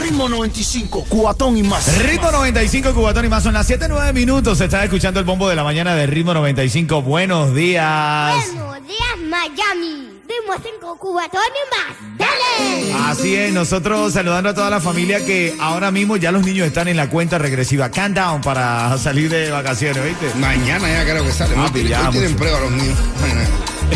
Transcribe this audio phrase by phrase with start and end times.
[0.00, 1.98] Ritmo 95, cuatón y más.
[2.02, 3.42] Ritmo 95, Cubatón y más.
[3.42, 4.58] Son las 7-9 minutos.
[4.58, 7.02] Se está escuchando el bombo de la mañana de Ritmo 95.
[7.02, 8.34] Buenos días.
[8.54, 10.08] Buenos días, Miami.
[10.28, 12.18] Ritmo 5 cubatón y más.
[12.18, 12.92] ¡Dale!
[13.10, 16.88] Así es, nosotros saludando a toda la familia que ahora mismo ya los niños están
[16.88, 17.90] en la cuenta regresiva.
[17.90, 20.38] Countdown para salir de vacaciones, ¿viste?
[20.38, 21.54] Mañana ya creo que sale.
[21.56, 22.38] Ah, Hoy tienen- ya, hoy tienen mucho.
[22.42, 22.98] prueba los niños.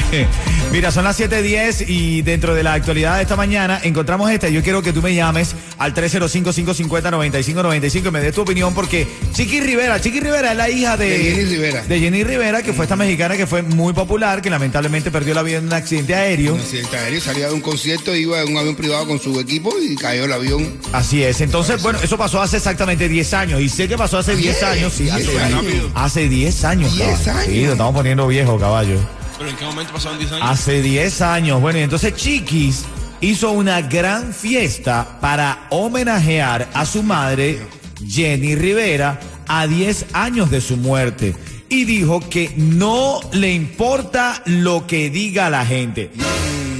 [0.72, 4.48] Mira, son las 7.10 y dentro de la actualidad de esta mañana encontramos esta.
[4.48, 9.60] Yo quiero que tú me llames al 305-550-9595 y me des tu opinión porque Chiqui
[9.60, 11.82] Rivera, Chiqui Rivera es la hija de, De Jenny Rivera.
[11.82, 15.42] De Jenny Rivera, que fue esta mexicana que fue muy popular, que lamentablemente perdió la
[15.42, 16.54] vida en un accidente aéreo.
[16.54, 19.74] Un accidente aéreo, salía de un concierto, iba en un avión privado con su equipo
[19.78, 20.78] y cayó el avión.
[20.92, 21.40] Así es.
[21.40, 23.60] Entonces, bueno, eso pasó hace exactamente 10 años.
[23.60, 24.92] Y sé que pasó hace 10 10, años.
[24.92, 25.64] Sí, 10 hace, años.
[25.94, 26.96] hace 10 años.
[26.96, 27.30] 10 caballo.
[27.32, 27.46] años.
[27.52, 28.96] Sí, nos estamos poniendo viejos, caballo.
[29.42, 30.48] ¿Pero en qué momento pasaron 10 años?
[30.48, 31.60] Hace 10 años.
[31.60, 32.84] Bueno, y entonces Chiquis
[33.20, 37.58] hizo una gran fiesta para homenajear a su madre,
[38.06, 39.18] Jenny Rivera,
[39.48, 41.34] a 10 años de su muerte.
[41.68, 46.12] Y dijo que no le importa lo que diga la gente.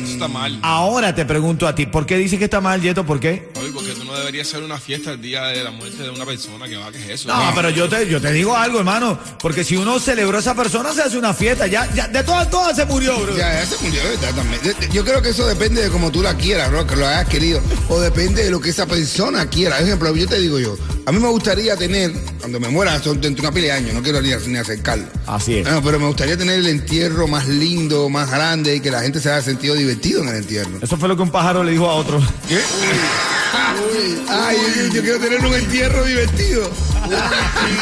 [0.05, 0.61] Está mal.
[0.63, 3.05] Ahora te pregunto a ti, ¿por qué dices que está mal, Yeto?
[3.05, 3.51] ¿Por qué?
[3.75, 3.92] Porque
[4.23, 6.99] deberías hacer una fiesta el día de la muerte de una persona que va, que
[6.99, 7.29] es eso?
[7.29, 10.55] No, pero yo te, yo te digo algo, hermano, porque si uno celebró a esa
[10.55, 11.67] persona, se hace una fiesta.
[11.67, 13.37] Ya, ya, de todas, todas se murió, bro.
[13.37, 14.35] Ya, ya se murió, ¿verdad?
[14.35, 14.63] También.
[14.63, 17.07] De- de- Yo creo que eso depende de cómo tú la quieras, bro, que lo
[17.07, 17.61] hayas querido.
[17.89, 19.77] O depende de lo que esa persona quiera.
[19.77, 23.21] Por ejemplo, yo te digo yo, a mí me gustaría tener, cuando me muera, son
[23.21, 25.07] dentro de una pila de años, no quiero ni, acercarlo.
[25.27, 25.65] Así es.
[25.65, 29.21] Bueno, pero me gustaría tener el entierro más lindo, más grande y que la gente
[29.21, 30.79] se haya sentido divertido en el entierro.
[30.81, 32.21] Eso fue lo que un pájaro le dijo a otro.
[32.49, 32.57] ¿Qué?
[32.57, 36.71] Uy, ay, yo, yo quiero tener un entierro divertido.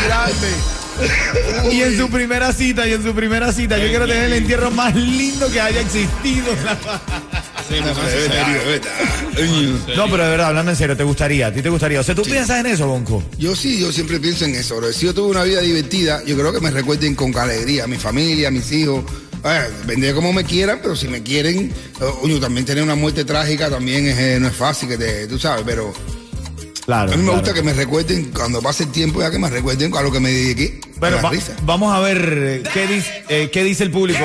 [0.06, 0.48] Grande.
[1.72, 4.70] Y en su primera cita, y en su primera cita, yo quiero tener el entierro
[4.70, 6.46] más lindo que haya existido.
[9.96, 11.46] No, pero de verdad, hablando en serio, ¿te gustaría?
[11.48, 12.00] ¿A ti te gustaría?
[12.00, 13.22] O sea, ¿tú piensas en eso, Bonco?
[13.38, 14.92] Yo sí, yo siempre pienso en eso, bro.
[14.92, 17.96] Si yo tuve una vida divertida, yo creo que me recuerden con alegría a mi
[17.96, 19.04] familia, a mis hijos.
[19.42, 21.72] Ah, depende de cómo me quieran, pero si me quieren,
[22.22, 25.38] uno también tener una muerte trágica también es, eh, no es fácil, que te, tú
[25.38, 25.92] sabes, pero
[26.84, 27.12] Claro.
[27.12, 27.38] a mí me claro.
[27.40, 30.20] gusta que me recuerden, cuando pase el tiempo ya que me recuerden a lo que
[30.20, 31.32] me dediqué, Bueno, va-
[31.62, 34.24] vamos a ver eh, qué, dice, eh, qué dice el público.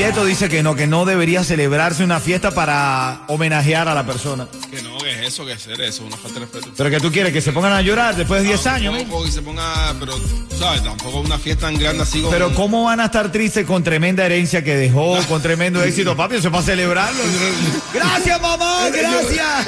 [0.00, 4.48] Yeto dice que no, que no debería celebrarse una fiesta para homenajear a la persona.
[4.70, 6.70] Que no, que es eso, que hacer eso, una falta de respeto.
[6.74, 8.94] Pero que tú quieres que se pongan a llorar después de 10 años.
[8.94, 9.00] ¿eh?
[9.00, 10.18] Tampoco que se ponga, pero,
[10.58, 10.82] ¿sabes?
[10.82, 12.30] Tampoco una fiesta tan grande así como...
[12.30, 16.16] Pero ¿cómo van a estar tristes con tremenda herencia que dejó, con tremendo éxito?
[16.16, 17.22] Papi, eso es para celebrarlo.
[17.92, 19.66] Gracias, mamá, gracias.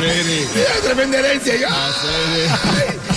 [0.00, 0.46] Eh,
[0.84, 1.56] tremenda herencia.
[1.56, 3.09] Yo, ay,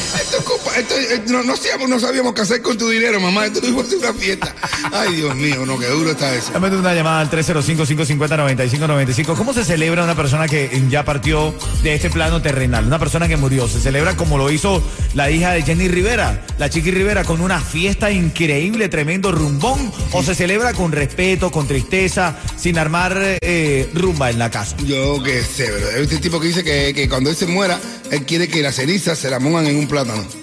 [0.77, 3.45] esto, eh, no, no sabíamos, no sabíamos qué hacer con tu dinero, mamá.
[3.45, 4.55] Esto tuvimos que hacer una fiesta.
[4.91, 6.51] Ay, Dios mío, no, qué duro está eso.
[6.53, 9.35] Dame una llamada al 305-550-9595.
[9.35, 12.85] ¿Cómo se celebra una persona que ya partió de este plano terrenal?
[12.85, 13.67] Una persona que murió.
[13.67, 14.83] ¿Se celebra como lo hizo
[15.13, 19.91] la hija de Jenny Rivera, la Chiqui Rivera, con una fiesta increíble, tremendo rumbón?
[20.11, 24.75] ¿O se celebra con respeto, con tristeza, sin armar eh, rumba en la casa?
[24.85, 27.79] Yo qué sé, pero este tipo que dice que, que cuando él se muera,
[28.11, 30.42] él quiere que las cenizas se la pongan en un plátano.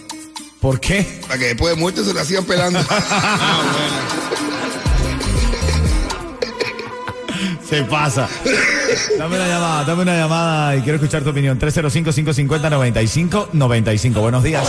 [0.61, 1.21] ¿Por qué?
[1.23, 2.81] Para que después de muerto se la sigan pelando.
[7.69, 8.29] Se pasa.
[9.17, 11.57] Dame una llamada, dame una llamada y quiero escuchar tu opinión.
[11.61, 14.21] 305-550-9595.
[14.21, 14.67] Buenos días.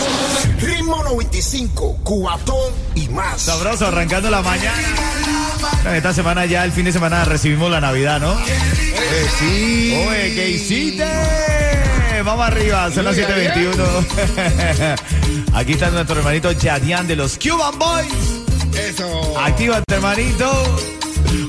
[0.60, 3.42] Ritmo 95, cuatón y más.
[3.42, 5.11] Sabroso, arrancando la mañana.
[5.90, 8.32] Esta semana ya, el fin de semana, recibimos la Navidad, ¿no?
[8.38, 10.04] Eh, sí.
[10.08, 11.04] Oye, ¿qué hiciste?
[12.24, 14.96] Vamos arriba, son las 7.21.
[15.54, 18.42] Aquí está nuestro hermanito Yadian de los Cuban Boys.
[18.78, 19.38] Eso.
[19.38, 20.50] Actívate, hermanito.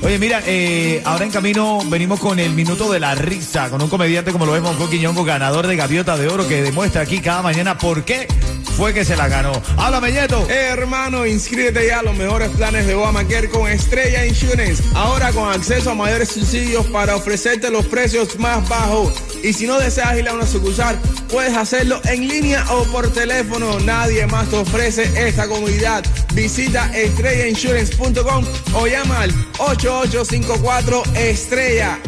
[0.02, 3.88] Oye, mira, eh, ahora en camino venimos con el minuto de la risa, con un
[3.88, 7.40] comediante como lo vemos, Coqui Ñongo, ganador de Gaviota de Oro, que demuestra aquí cada
[7.40, 8.26] mañana por qué
[8.76, 9.52] fue que se la ganó.
[9.76, 10.48] Háblame, Yeto.
[10.48, 14.82] Hermano, inscríbete ya a los mejores planes de Obamacare con Estrella Insurance.
[14.94, 19.14] Ahora con acceso a mayores subsidios para ofrecerte los precios más bajos.
[19.42, 20.98] Y si no deseas ir a una sucursal,
[21.30, 23.78] puedes hacerlo en línea o por teléfono.
[23.80, 26.04] Nadie más te ofrece esta comunidad.
[26.34, 28.44] Visita estrellainsurance.com
[28.74, 31.98] o llama al 8854 Estrella.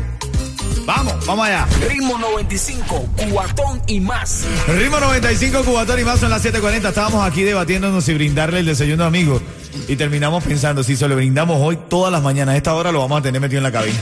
[0.86, 1.66] Vamos, vamos allá.
[1.88, 4.44] Ritmo 95, cuatón y más.
[4.68, 6.88] Ritmo 95, Cubatón y más son las 7:40.
[6.88, 9.42] Estábamos aquí debatiéndonos si brindarle el desayuno a amigos.
[9.88, 13.00] Y terminamos pensando, si se lo brindamos hoy todas las mañanas, a esta hora lo
[13.00, 13.98] vamos a tener metido en la cabina.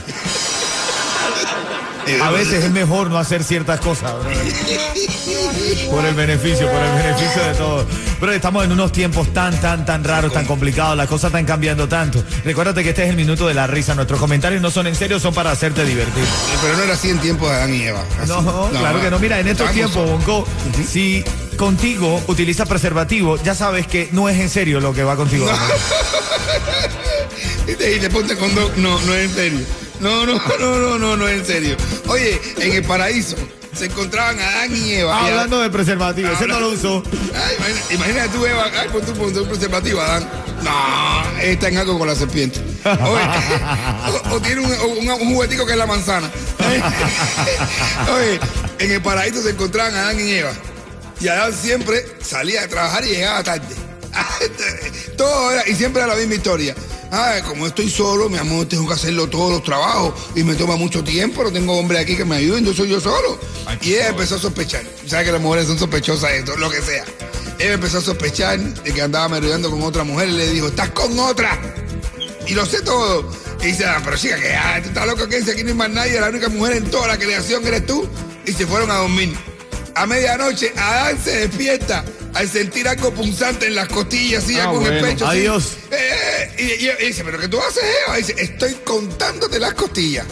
[2.21, 4.29] A veces es mejor no hacer ciertas cosas, bro.
[5.89, 7.85] Por el beneficio, por el beneficio de todos.
[8.19, 11.87] Pero estamos en unos tiempos tan, tan, tan raros, tan complicados, las cosas están cambiando
[11.87, 12.23] tanto.
[12.43, 13.95] Recuérdate que este es el minuto de la risa.
[13.95, 16.23] Nuestros comentarios no son en serio, son para hacerte divertir.
[16.61, 18.03] Pero no era así en tiempos de Adán y Eva.
[18.19, 18.31] Así.
[18.31, 19.19] No, claro que no.
[19.19, 20.47] Mira, en estos tiempos, Bonco,
[20.87, 21.23] si
[21.57, 25.47] contigo utiliza preservativo, ya sabes que no es en serio lo que va contigo.
[27.67, 28.77] Y te, te ponte con dos.
[28.77, 29.59] No, no es en serio.
[29.99, 31.77] No, no, no, no, no, no en serio.
[32.07, 33.35] Oye, en el paraíso
[33.73, 35.21] se encontraban Adán y Eva.
[35.23, 37.03] Y Hablando de preservativo, ese no lo usó.
[37.57, 40.29] Imagina, imagínate tú, Eva, ay, pon tu, tu preservativo, Adán.
[40.63, 42.59] No, está en algo con la serpiente.
[42.85, 43.23] Oye,
[44.31, 46.29] o, o tiene un, un, un juguetico que es la manzana.
[48.15, 48.39] Oye,
[48.79, 50.51] en el paraíso se encontraban Adán y Eva.
[51.19, 53.75] Y Adán siempre salía de trabajar y llegaba tarde.
[55.17, 56.75] Todo era, y siempre era la misma historia.
[57.11, 60.75] Ay, como estoy solo, mi amor, tengo que hacerlo todos los trabajos y me toma
[60.75, 63.39] mucho tiempo, no tengo hombre aquí que me ayuden, yo soy yo solo.
[63.81, 64.83] y ella empezó a sospechar.
[65.07, 67.05] Sabes que las mujeres son sospechosas de todo, lo que sea.
[67.59, 70.89] Ella empezó a sospechar de que andaba merodeando con otra mujer y le dijo, estás
[70.89, 71.57] con otra.
[72.47, 73.29] Y lo sé todo.
[73.61, 75.75] Y dice, ah, pero chica, que ah, tú estás loco que dice, aquí no hay
[75.75, 78.07] más nadie, la única mujer en toda la creación eres tú.
[78.45, 79.35] Y se fueron a dormir.
[79.95, 82.03] A medianoche, Adán se despierta
[82.35, 85.25] al sentir algo punzante en las costillas, así, Ah, con el pecho.
[85.27, 85.77] Adiós.
[85.91, 88.17] Eh, eh, y, y- y dice, ¿pero qué tú haces, Eva?
[88.17, 90.25] Dice, estoy contándote las costillas.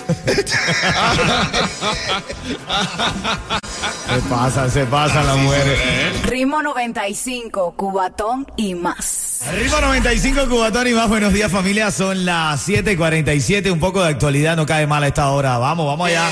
[4.07, 5.79] Se pasan, se pasan las mujeres.
[6.25, 9.41] Ritmo 95, Cubatón y más.
[9.53, 11.09] Ritmo 95, Cubatón y más.
[11.09, 11.89] Buenos días, familia.
[11.91, 13.71] Son las 7:47.
[13.71, 15.57] Un poco de actualidad no cae mal a esta hora.
[15.57, 16.29] Vamos, vamos allá.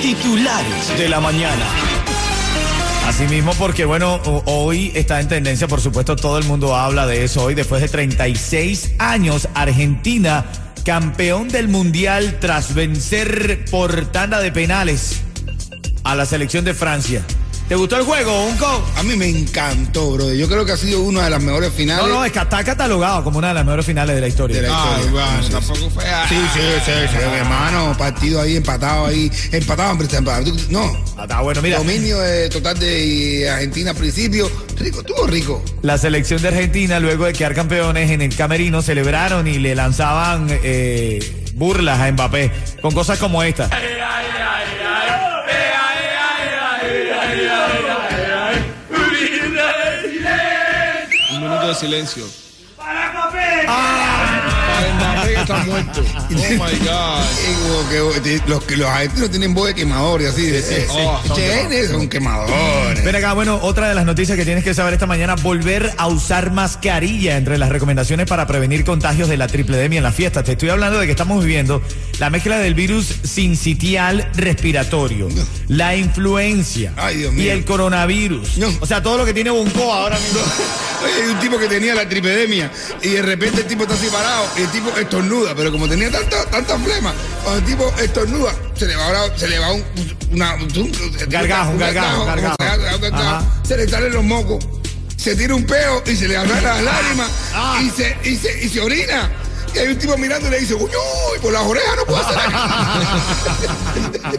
[0.00, 1.64] Titulares de la mañana.
[3.14, 7.24] Así mismo, porque bueno, hoy está en tendencia, por supuesto, todo el mundo habla de
[7.24, 7.44] eso.
[7.44, 10.46] Hoy, después de 36 años, Argentina,
[10.82, 15.20] campeón del mundial tras vencer por tanda de penales
[16.04, 17.22] a la selección de Francia.
[17.72, 18.86] ¿Te gustó el juego, Unco?
[18.98, 20.30] A mí me encantó, bro.
[20.34, 22.04] Yo creo que ha sido una de las mejores finales.
[22.06, 24.60] No, no, es que está catalogado como una de las mejores finales de la historia.
[24.60, 25.10] De la Ay, historia.
[25.24, 26.04] bueno, tampoco fue.
[26.06, 30.52] ah, Sí, sí, sí, sí, hermano, partido ahí empatado ahí, empatado, hombre, está empatado.
[30.68, 31.78] No, Ah, Está bueno, mira.
[31.78, 35.64] dominio eh, total de Argentina al principio, rico, estuvo rico.
[35.80, 40.46] La selección de Argentina, luego de quedar campeones en el camerino, celebraron y le lanzaban
[40.62, 42.50] eh, burlas a Mbappé
[42.82, 43.70] con cosas como esta.
[51.72, 52.24] De silencio.
[52.76, 53.12] Para
[54.94, 56.02] Mbappé que está muerto.
[56.32, 57.24] Oh my God.
[57.42, 57.88] Y como
[58.22, 61.36] que, eh, los que los argentinos tienen voz de quemadores, así de sí, Oh, son
[61.36, 63.04] ¿Quiénes son quemadores?
[63.04, 66.06] Ven acá, bueno, otra de las noticias que tienes que saber esta mañana, volver a
[66.06, 70.44] usar mascarilla entre las recomendaciones para prevenir contagios de la tripledemia en las fiestas.
[70.44, 71.82] Te estoy hablando de que estamos viviendo
[72.18, 75.28] la mezcla del virus sincitial respiratorio,
[75.68, 78.58] la influencia Ay, Dios y el coronavirus.
[78.58, 78.68] No.
[78.80, 80.40] O sea, todo lo que tiene Bunko ahora mismo.
[81.04, 82.70] Oye, hay un tipo que tenía la tripedemia
[83.02, 86.10] y de repente el tipo está así parado y el tipo estornuda, pero como tenía
[86.10, 87.12] tanta, tanta flema,
[87.42, 89.84] cuando el tipo estornuda, se le va ahora, se le va un,
[90.32, 90.92] una, un,
[91.28, 92.56] Gargajo, un gargajo, gargajo.
[92.58, 94.64] gargajo, se le salen los mocos,
[95.16, 97.80] se tira un peo y se le abren las lágrimas Ah.
[97.82, 99.30] y, se, y, se, y se orina.
[99.74, 102.20] Y hay un tipo mirando y le dice, uy, uy, por las orejas no puedo
[102.20, 103.00] hacer nada".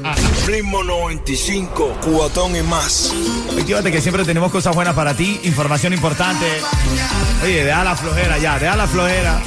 [0.48, 3.12] Ritmo 95, cuatón y más.
[3.58, 6.46] Actívate que siempre tenemos cosas buenas para ti, información importante.
[7.44, 9.42] Oye, deja la flojera ya, deja la flojera.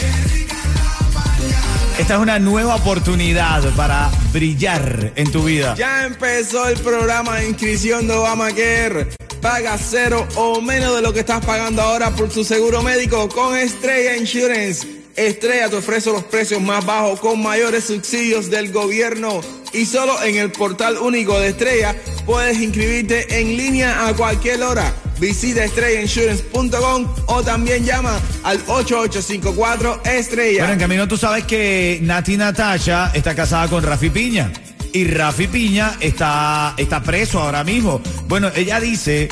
[1.98, 5.74] Esta es una nueva oportunidad para brillar en tu vida.
[5.76, 9.06] Ya empezó el programa de inscripción de Obamacare.
[9.40, 13.56] Paga cero o menos de lo que estás pagando ahora por tu seguro médico con
[13.56, 14.86] Estrella Insurance.
[15.16, 19.40] Estrella te ofrece los precios más bajos con mayores subsidios del gobierno.
[19.72, 24.92] Y solo en el portal único de Estrella puedes inscribirte en línea a cualquier hora.
[25.18, 30.58] Visita estrellainsurance.com o también llama al 8854 Estrella.
[30.60, 34.52] Bueno, en camino tú sabes que Nati Natasha está casada con Rafi Piña.
[34.92, 38.00] Y Rafi Piña está, está preso ahora mismo.
[38.28, 39.28] Bueno, ella dice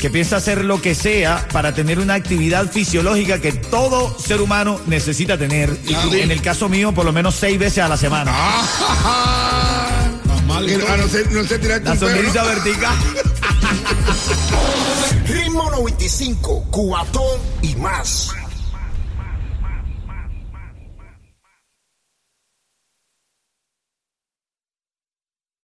[0.00, 4.80] que piensa hacer lo que sea para tener una actividad fisiológica que todo ser humano
[4.86, 5.74] necesita tener.
[6.12, 8.30] En el caso mío, por lo menos seis veces a la semana.
[8.34, 10.08] Ah,
[10.46, 11.96] no, no ser, no La perro.
[11.96, 12.96] sonrisa vertical.
[15.26, 18.32] Ritmo 95, cuatón y más.